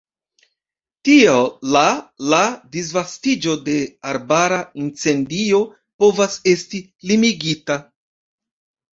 [1.07, 1.43] Tial
[1.73, 1.81] la
[2.33, 2.39] la
[2.75, 3.75] disvastiĝo de
[4.11, 5.59] arbara incendio
[6.05, 6.81] povas esti
[7.13, 7.77] limigita.